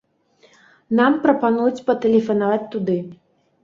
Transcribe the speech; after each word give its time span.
Нам 1.01 1.19
прапануюць 1.27 1.85
патэлефанаваць 1.93 2.63
туды. 2.77 3.01